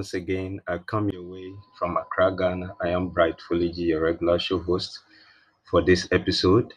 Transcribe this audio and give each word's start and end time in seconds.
once 0.00 0.14
again. 0.14 0.58
I 0.66 0.78
come 0.78 1.10
your 1.10 1.24
way 1.24 1.52
from 1.78 1.98
Accra, 1.98 2.34
Ghana. 2.34 2.74
I 2.80 2.88
am 2.88 3.10
Bright 3.10 3.36
Fuliji, 3.38 3.88
your 3.88 4.00
regular 4.00 4.38
show 4.38 4.58
host 4.58 4.98
for 5.70 5.82
this 5.82 6.08
episode. 6.10 6.72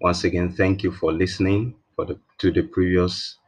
Once 0.00 0.24
again, 0.24 0.52
thank 0.52 0.82
you 0.82 0.90
for 0.90 1.12
listening 1.12 1.76
for 1.94 2.06
the, 2.06 2.18
to 2.38 2.50
the 2.50 2.62
previous 2.62 3.38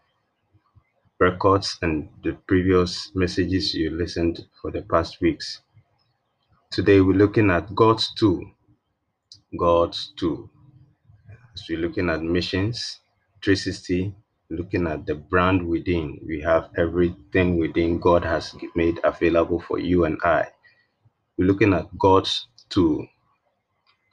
records 1.19 1.79
and 1.83 2.09
the 2.23 2.35
previous 2.47 3.11
messages 3.17 3.75
you 3.75 3.91
listened 3.91 4.47
for 4.63 4.71
the 4.71 4.83
past 4.83 5.21
weeks. 5.21 5.63
Today, 6.71 7.01
we're 7.01 7.15
looking 7.19 7.51
at 7.51 7.75
God's 7.75 8.15
tool. 8.15 8.41
God's 9.59 10.13
tool. 10.17 10.49
So 11.57 11.65
we're 11.71 11.81
looking 11.81 12.09
at 12.09 12.23
missions, 12.23 13.01
360, 13.43 14.15
looking 14.51 14.87
at 14.87 15.05
the 15.05 15.15
brand 15.15 15.69
within. 15.69 16.19
We 16.27 16.41
have 16.41 16.71
everything 16.79 17.59
within 17.59 18.01
God 18.01 18.25
has 18.25 18.57
made 18.75 18.99
available 19.05 19.61
for 19.61 19.79
you 19.79 20.05
and 20.05 20.19
I. 20.25 20.49
We're 21.37 21.49
looking 21.49 21.75
at 21.75 21.99
God's 21.99 22.47
tool. 22.71 23.07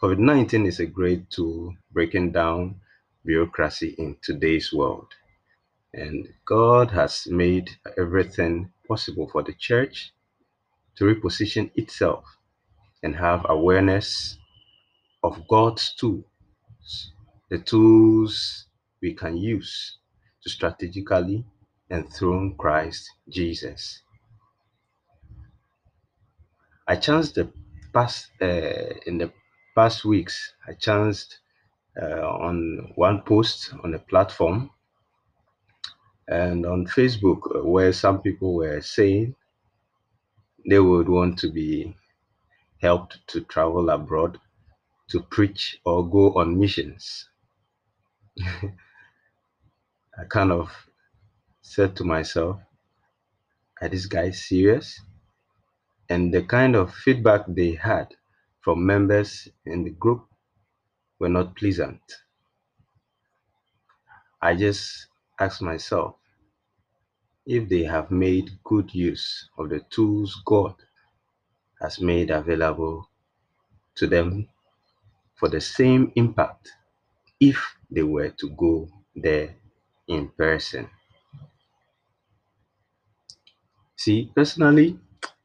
COVID 0.01 0.19
19 0.19 0.65
is 0.65 0.81
a 0.81 0.85
great 0.85 1.29
tool 1.29 1.73
breaking 1.91 2.33
down 2.33 2.81
bureaucracy 3.23 3.95
in 3.97 4.17
today's 4.21 4.73
world. 4.73 5.07
And 5.93 6.27
God 6.43 6.91
has 6.91 7.27
made 7.27 7.69
everything 7.97 8.73
possible 8.89 9.29
for 9.29 9.41
the 9.41 9.53
church 9.53 10.11
to 10.97 11.05
reposition 11.05 11.71
itself 11.75 12.25
and 13.03 13.15
have 13.15 13.45
awareness 13.47 14.37
of 15.23 15.47
God's 15.47 15.93
tools, 15.95 17.13
the 17.49 17.59
tools 17.59 18.67
we 19.01 19.13
can 19.13 19.37
use 19.37 19.97
to 20.45 20.51
strategically 20.51 21.43
enthrone 21.89 22.55
Christ 22.55 23.11
Jesus. 23.27 24.01
I 26.87 26.95
chanced 26.97 27.33
the 27.35 27.51
past 27.93 28.29
uh, 28.41 28.93
in 29.07 29.17
the 29.17 29.31
past 29.75 30.05
weeks. 30.05 30.53
I 30.67 30.73
chanced 30.73 31.39
uh, 31.99 32.27
on 32.29 32.91
one 32.95 33.23
post 33.23 33.73
on 33.83 33.95
a 33.95 33.99
platform 33.99 34.69
and 36.27 36.65
on 36.65 36.85
Facebook 36.85 37.41
uh, 37.55 37.67
where 37.67 37.91
some 37.91 38.21
people 38.21 38.53
were 38.53 38.81
saying 38.81 39.35
they 40.69 40.79
would 40.79 41.09
want 41.09 41.39
to 41.39 41.51
be 41.51 41.95
helped 42.81 43.17
to 43.27 43.41
travel 43.41 43.89
abroad 43.89 44.39
to 45.09 45.21
preach 45.21 45.79
or 45.85 46.07
go 46.07 46.33
on 46.35 46.59
missions. 46.59 47.29
I 50.17 50.23
kind 50.25 50.51
of 50.51 50.71
said 51.61 51.95
to 51.97 52.05
myself, 52.05 52.59
are 53.81 53.89
these 53.89 54.05
guys 54.05 54.45
serious? 54.45 55.01
And 56.09 56.33
the 56.33 56.43
kind 56.43 56.75
of 56.75 56.93
feedback 56.93 57.41
they 57.47 57.73
had 57.73 58.13
from 58.61 58.85
members 58.85 59.47
in 59.65 59.83
the 59.83 59.89
group 59.91 60.25
were 61.19 61.29
not 61.29 61.55
pleasant. 61.55 62.01
I 64.41 64.55
just 64.55 65.07
asked 65.39 65.61
myself 65.61 66.15
if 67.45 67.67
they 67.67 67.83
have 67.83 68.11
made 68.11 68.51
good 68.63 68.93
use 68.93 69.49
of 69.57 69.69
the 69.69 69.81
tools 69.89 70.41
God 70.45 70.75
has 71.81 71.99
made 71.99 72.31
available 72.31 73.09
to 73.95 74.07
them 74.07 74.47
for 75.35 75.49
the 75.49 75.61
same 75.61 76.11
impact 76.15 76.71
if 77.39 77.75
they 77.91 78.03
were 78.03 78.29
to 78.29 78.49
go 78.51 78.89
there 79.15 79.55
in 80.07 80.29
person. 80.29 80.89
See, 83.97 84.31
personally, 84.33 84.97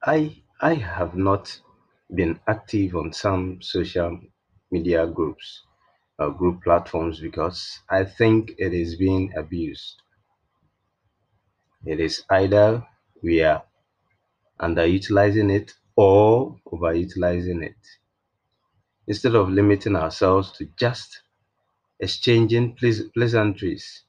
I 0.04 0.40
I 0.60 0.74
have 0.74 1.16
not 1.16 1.60
been 2.14 2.38
active 2.46 2.94
on 2.94 3.12
some 3.12 3.60
social 3.60 4.20
media 4.70 5.04
groups 5.08 5.64
or 6.16 6.30
group 6.30 6.62
platforms 6.62 7.18
because 7.18 7.80
I 7.88 8.04
think 8.04 8.52
it 8.56 8.72
is 8.72 8.94
being 8.94 9.32
abused. 9.36 10.00
It 11.84 12.00
is 12.00 12.24
either 12.30 12.86
we 13.22 13.42
are 13.42 13.62
underutilizing 14.60 15.52
it 15.54 15.74
or 15.96 16.60
overutilizing 16.66 17.64
it. 17.64 17.76
Instead 19.06 19.34
of 19.34 19.50
limiting 19.50 19.94
ourselves 19.94 20.52
to 20.52 20.64
just 20.78 21.20
exchanging 22.00 22.76
pleasantries 23.14 24.04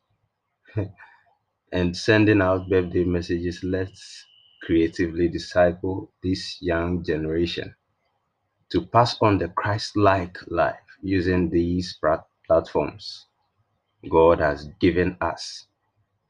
and 1.73 1.95
sending 1.97 2.41
out 2.41 2.69
birthday 2.69 3.03
messages, 3.05 3.63
let's 3.63 4.25
creatively 4.63 5.27
disciple 5.29 6.11
this 6.23 6.61
young 6.61 7.03
generation 7.03 7.75
to 8.71 8.85
pass 8.87 9.17
on 9.21 9.37
the 9.37 9.49
Christ 9.49 9.95
like 9.97 10.37
life 10.47 10.79
using 11.03 11.49
these 11.51 11.99
platforms 12.47 13.27
God 14.11 14.39
has 14.39 14.69
given 14.79 15.17
us 15.21 15.67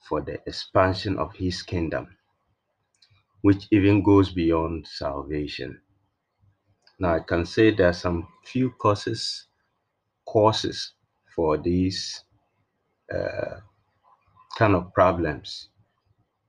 for 0.08 0.22
the 0.22 0.42
expansion 0.48 1.18
of 1.20 1.36
His 1.36 1.64
kingdom, 1.64 2.18
which 3.42 3.68
even 3.70 4.02
goes 4.02 4.32
beyond 4.32 4.88
salvation. 4.88 5.80
Now, 7.00 7.16
I 7.16 7.20
can 7.20 7.46
say 7.46 7.72
there 7.72 7.90
are 7.90 7.94
some 7.94 8.28
few 8.46 8.72
courses, 8.72 9.48
courses 10.26 10.94
for 11.36 11.58
these 11.58 12.24
uh, 13.14 13.62
kind 14.54 14.76
of 14.76 14.94
problems 14.94 15.70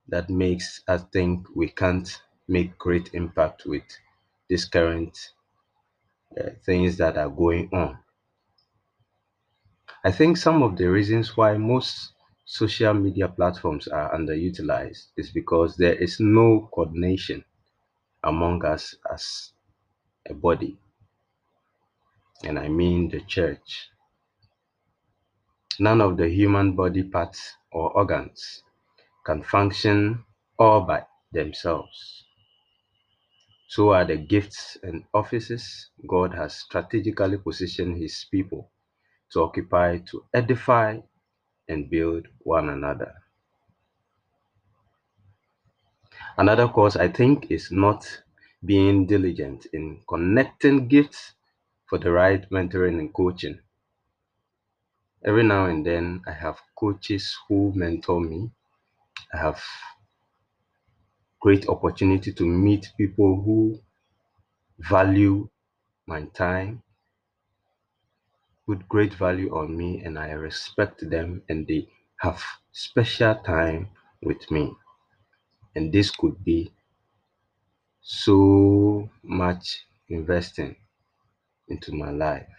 that 0.07 0.29
makes 0.29 0.81
us 0.87 1.03
think 1.13 1.47
we 1.55 1.69
can't 1.69 2.21
make 2.47 2.77
great 2.77 3.13
impact 3.13 3.65
with 3.65 3.83
these 4.49 4.65
current 4.65 5.33
uh, 6.39 6.51
things 6.63 6.97
that 6.97 7.17
are 7.17 7.29
going 7.29 7.67
on. 7.73 7.97
I 10.03 10.11
think 10.11 10.37
some 10.37 10.61
of 10.61 10.77
the 10.77 10.85
reasons 10.85 11.35
why 11.35 11.57
most 11.57 12.13
social 12.45 12.93
media 12.93 13.27
platforms 13.27 13.87
are 13.87 14.15
underutilized 14.15 15.07
is 15.17 15.31
because 15.31 15.75
there 15.77 15.95
is 15.95 16.19
no 16.19 16.69
coordination 16.71 17.43
among 18.23 18.65
us 18.65 18.95
as 19.11 19.53
a 20.27 20.33
body. 20.33 20.79
And 22.43 22.59
I 22.59 22.67
mean 22.67 23.09
the 23.09 23.21
church. 23.21 23.89
None 25.79 26.01
of 26.01 26.17
the 26.17 26.29
human 26.29 26.75
body 26.75 27.03
parts 27.03 27.55
or 27.71 27.91
organs 27.91 28.63
can 29.25 29.43
function 29.43 30.23
all 30.59 30.81
by 30.81 31.05
themselves. 31.31 32.25
So 33.67 33.93
are 33.93 34.05
the 34.05 34.17
gifts 34.17 34.77
and 34.83 35.05
offices 35.13 35.89
God 36.07 36.33
has 36.35 36.55
strategically 36.55 37.37
positioned 37.37 37.97
His 37.97 38.25
people 38.29 38.69
to 39.31 39.41
occupy 39.41 39.97
to 40.11 40.25
edify 40.33 40.99
and 41.67 41.89
build 41.89 42.27
one 42.39 42.69
another. 42.69 43.13
Another 46.37 46.67
cause 46.67 46.97
I 46.97 47.07
think 47.07 47.51
is 47.51 47.71
not 47.71 48.21
being 48.65 49.05
diligent 49.07 49.65
in 49.73 50.01
connecting 50.07 50.87
gifts 50.87 51.33
for 51.87 51.97
the 51.97 52.11
right 52.11 52.47
mentoring 52.49 52.99
and 52.99 53.13
coaching. 53.13 53.59
Every 55.25 55.41
now 55.43 55.65
and 55.65 55.83
then, 55.83 56.21
I 56.27 56.31
have 56.33 56.61
coaches 56.75 57.35
who 57.47 57.73
mentor 57.75 58.21
me 58.21 58.51
I 59.33 59.37
have 59.39 59.63
great 61.39 61.69
opportunity 61.69 62.33
to 62.33 62.43
meet 62.43 62.91
people 62.97 63.43
who 63.43 63.79
value 64.77 65.49
my 66.07 66.23
time, 66.25 66.83
put 68.65 68.89
great 68.89 69.13
value 69.13 69.55
on 69.55 69.77
me, 69.77 70.03
and 70.03 70.19
I 70.19 70.31
respect 70.31 71.09
them, 71.09 71.43
and 71.47 71.65
they 71.65 71.87
have 72.17 72.43
special 72.73 73.35
time 73.35 73.91
with 74.21 74.51
me. 74.51 74.75
And 75.75 75.93
this 75.93 76.09
could 76.09 76.43
be 76.43 76.73
so 78.21 79.09
much 79.23 79.87
investing 80.07 80.75
into 81.69 81.93
my 81.93 82.11
life. 82.11 82.49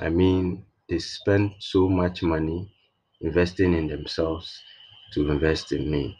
I 0.00 0.08
mean, 0.08 0.64
they 0.88 0.98
spend 0.98 1.54
so 1.60 1.88
much 1.88 2.22
money 2.22 2.72
investing 3.20 3.74
in 3.74 3.86
themselves 3.88 4.62
to 5.12 5.30
invest 5.30 5.72
in 5.72 5.90
me. 5.90 6.18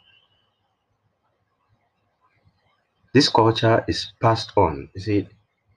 This 3.13 3.29
culture 3.29 3.85
is 3.87 4.13
passed 4.19 4.51
on. 4.57 4.89
You 4.95 5.01
see, 5.01 5.29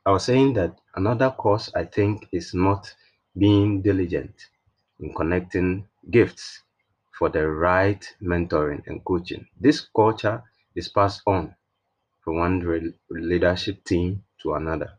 I 0.06 0.12
was 0.12 0.24
saying 0.24 0.54
that 0.54 0.80
another 0.94 1.28
cause 1.30 1.70
I 1.74 1.84
think 1.84 2.26
is 2.32 2.54
not 2.54 2.94
being 3.36 3.82
diligent 3.82 4.48
in 4.98 5.12
connecting 5.12 5.86
gifts 6.10 6.62
for 7.18 7.28
the 7.28 7.46
right 7.46 8.02
mentoring 8.22 8.86
and 8.86 9.04
coaching. 9.04 9.46
This 9.60 9.82
culture 9.94 10.42
is 10.74 10.88
passed 10.88 11.20
on 11.26 11.54
from 12.22 12.36
one 12.38 12.94
leadership 13.10 13.84
team 13.84 14.24
to 14.42 14.54
another. 14.54 14.98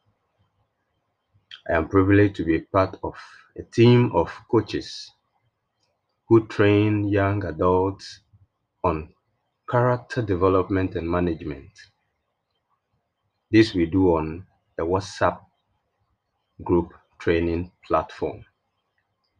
I 1.69 1.73
am 1.73 1.89
privileged 1.89 2.35
to 2.37 2.45
be 2.45 2.55
a 2.55 2.61
part 2.61 2.97
of 3.03 3.15
a 3.57 3.63
team 3.63 4.15
of 4.15 4.31
coaches 4.49 5.11
who 6.27 6.45
train 6.47 7.07
young 7.07 7.45
adults 7.45 8.19
on 8.83 9.13
character 9.69 10.21
development 10.21 10.95
and 10.95 11.09
management. 11.09 11.71
This 13.51 13.73
we 13.73 13.85
do 13.85 14.17
on 14.17 14.45
a 14.77 14.81
WhatsApp 14.83 15.39
group 16.63 16.93
training 17.19 17.71
platform 17.85 18.43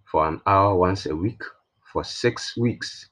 for 0.06 0.28
an 0.28 0.42
hour 0.46 0.76
once 0.78 1.06
a 1.06 1.16
week 1.16 1.42
for 1.92 2.04
six 2.04 2.56
weeks. 2.58 3.10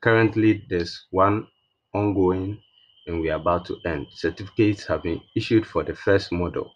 Currently, 0.00 0.64
there's 0.68 1.06
one 1.10 1.46
ongoing 1.94 2.60
and 3.06 3.20
we 3.20 3.30
are 3.30 3.38
about 3.38 3.66
to 3.66 3.76
end. 3.86 4.08
Certificates 4.10 4.86
have 4.86 5.04
been 5.04 5.20
issued 5.36 5.66
for 5.66 5.84
the 5.84 5.94
first 5.94 6.32
model. 6.32 6.72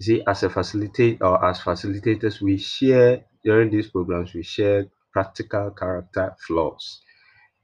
See, 0.00 0.22
as 0.26 0.42
a 0.42 0.48
facilitator 0.48 1.20
or 1.20 1.44
as 1.44 1.60
facilitators, 1.60 2.40
we 2.40 2.56
share 2.56 3.24
during 3.44 3.70
these 3.70 3.90
programs, 3.90 4.32
we 4.32 4.42
share 4.42 4.86
practical 5.12 5.70
character 5.72 6.34
flaws 6.46 7.02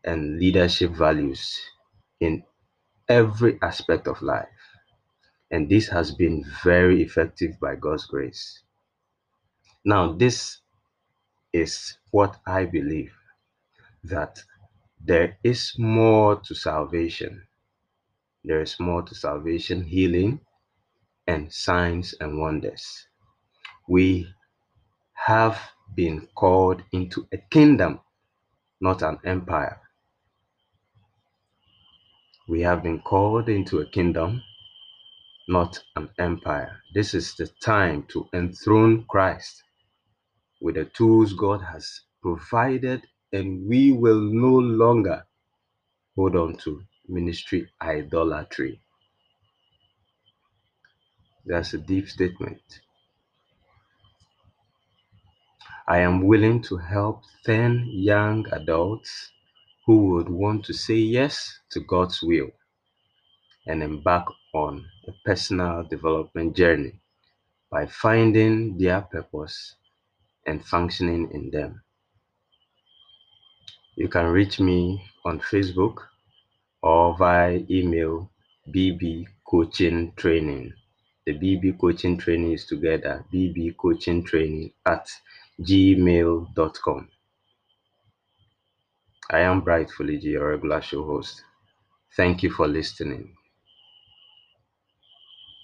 and 0.05 0.39
leadership 0.39 0.91
values 0.91 1.59
in 2.21 2.43
every 3.09 3.59
aspect 3.63 4.07
of 4.07 4.21
life. 4.21 4.49
And 5.51 5.69
this 5.71 5.89
has 5.89 6.13
been 6.13 6.45
very 6.63 7.03
effective 7.03 7.59
by 7.61 7.77
God's 7.77 8.05
grace. 8.07 8.63
Now, 9.85 10.13
this 10.13 10.59
is 11.53 11.97
what 12.11 12.39
I 12.47 12.67
believe 12.67 13.13
that 14.05 14.41
there 15.03 15.39
is 15.43 15.75
more 15.79 16.37
to 16.41 16.55
salvation. 16.55 17.47
There 18.45 18.61
is 18.61 18.79
more 18.79 19.03
to 19.03 19.15
salvation, 19.15 19.83
healing, 19.85 20.41
and 21.29 21.53
signs 21.53 22.15
and 22.21 22.39
wonders. 22.41 23.09
We 23.89 24.29
have 25.15 25.61
been 25.97 26.29
called 26.37 26.83
into 26.93 27.27
a 27.33 27.39
kingdom, 27.51 28.01
not 28.81 29.03
an 29.03 29.19
empire. 29.25 29.81
We 32.49 32.63
have 32.63 32.83
been 32.83 33.01
called 33.01 33.49
into 33.49 33.81
a 33.81 33.87
kingdom, 33.91 34.43
not 35.49 35.83
an 35.97 36.11
empire. 36.19 36.79
This 36.95 37.15
is 37.15 37.35
the 37.37 37.49
time 37.63 38.05
to 38.11 38.29
enthrone 38.35 39.07
Christ 39.09 39.63
with 40.63 40.77
the 40.77 40.87
tools 40.87 41.35
God 41.35 41.63
has 41.63 42.03
provided, 42.23 43.03
and 43.33 43.69
we 43.69 43.93
will 43.93 44.21
no 44.21 44.55
longer 44.59 45.27
hold 46.17 46.37
on 46.37 46.57
to 46.59 46.83
ministry 47.09 47.69
idolatry. 47.83 48.81
That's 51.47 51.73
a 51.75 51.79
deep 51.79 52.09
statement. 52.09 52.61
I 55.89 55.99
am 56.01 56.27
willing 56.27 56.63
to 56.63 56.77
help 56.77 57.23
10 57.45 57.87
young 57.93 58.47
adults 58.53 59.31
who 59.87 60.15
would 60.15 60.29
want 60.29 60.65
to 60.67 60.73
say 60.75 60.97
yes 60.97 61.61
to 61.71 61.81
God's 61.81 62.23
will 62.23 62.51
and 63.67 63.83
embark 63.83 64.27
on 64.55 64.85
a 65.09 65.13
personal 65.25 65.85
development 65.85 66.57
journey 66.57 67.01
by 67.71 67.87
finding 67.87 68.79
their 68.79 69.03
purpose 69.03 69.77
and 70.47 70.65
functioning 70.65 71.31
in 71.33 71.51
them. 71.51 71.83
You 73.97 74.09
can 74.09 74.27
reach 74.27 74.61
me 74.61 75.03
on 75.25 75.41
Facebook 75.41 75.99
or 76.83 77.17
via 77.17 77.61
email 77.71 78.31
bb 78.75 79.27
coaching 79.49 80.13
training. 80.17 80.73
The 81.27 81.35
BB 81.35 81.79
coaching 81.79 82.17
training 82.17 82.53
is 82.53 82.65
together 82.65 83.27
bb 83.31 83.77
coaching 83.77 84.25
training 84.25 84.73
at 84.87 85.11
gmail.com. 85.61 87.11
I 89.31 89.41
am 89.41 89.61
Bright 89.61 89.89
Fuliji, 89.91 90.33
your 90.33 90.49
regular 90.49 90.81
show 90.81 91.05
host. 91.05 91.45
Thank 92.17 92.43
you 92.43 92.51
for 92.51 92.69
listening. 92.69 93.37